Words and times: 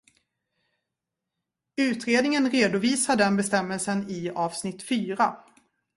Utredningen 1.77 2.49
redovisar 2.51 3.15
den 3.15 3.37
bestämmelsen 3.37 4.09
i 4.09 4.29
avsnitt 4.35 4.83
fyra. 4.83 5.37